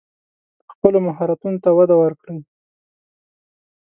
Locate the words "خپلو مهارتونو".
0.71-1.57